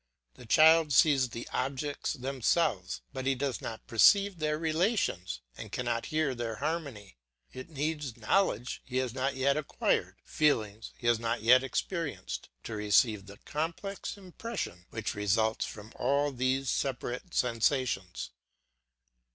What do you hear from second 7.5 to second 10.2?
It needs knowledge he has not yet acquired,